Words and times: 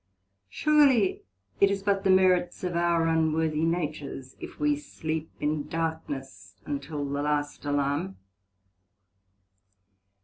Surely 0.49 1.21
it 1.59 1.69
is 1.69 1.83
but 1.83 2.03
the 2.03 2.09
merits 2.09 2.63
of 2.63 2.75
our 2.75 3.05
unworthy 3.07 3.63
Natures, 3.63 4.35
if 4.39 4.59
we 4.59 4.75
sleep 4.75 5.29
in 5.39 5.67
darkness 5.67 6.55
until 6.65 7.05
the 7.07 7.21
last 7.21 7.65
Alarm. 7.65 8.17